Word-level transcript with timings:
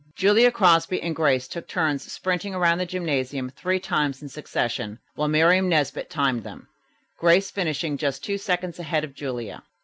Julia 0.15 0.49
Crosby 0.51 0.99
and 0.99 1.15
Grace 1.15 1.47
took 1.47 1.67
turns 1.67 2.11
sprinting 2.11 2.55
around 2.55 2.79
the 2.79 2.87
gymnasium 2.87 3.51
three 3.51 3.79
times 3.79 4.23
in 4.23 4.29
succession, 4.29 4.97
while 5.13 5.27
Miriam 5.27 5.69
Nesbit 5.69 6.09
timed 6.09 6.43
them, 6.43 6.67
Grace 7.19 7.51
finishing 7.51 7.97
just 7.99 8.23
two 8.23 8.39
seconds 8.39 8.79
ahead 8.79 9.03
of 9.03 9.13
Julia. 9.13 9.61